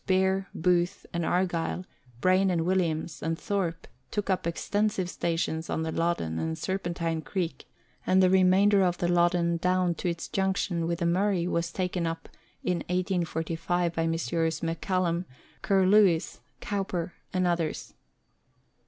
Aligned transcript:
Bear, 0.07 0.47
Booth 0.55 1.05
and 1.13 1.23
Argyle, 1.23 1.85
Brain 2.21 2.49
and 2.49 2.65
Williams, 2.65 3.21
and 3.21 3.37
Thorpe 3.37 3.87
took 4.09 4.31
up 4.31 4.47
extensive 4.47 5.07
stations 5.07 5.69
on 5.69 5.83
the 5.83 5.91
Loddon 5.91 6.39
and 6.39 6.57
Serpentine 6.57 7.21
Creek 7.21 7.69
and 8.07 8.19
the 8.19 8.29
remainder 8.31 8.81
of 8.83 8.97
the 8.97 9.07
Loddon 9.07 9.57
down 9.57 9.93
to 9.93 10.09
its 10.09 10.27
junction 10.27 10.87
with 10.87 10.97
the 10.97 11.05
Murray 11.05 11.47
was 11.47 11.71
taken 11.71 12.07
up 12.07 12.29
in 12.63 12.77
1845 12.89 13.93
by 13.93 14.07
Messrs. 14.07 14.61
McCallum, 14.61 15.25
Curlewis, 15.61 16.39
Cowper, 16.61 17.13
and 17.31 17.45
others. 17.45 17.93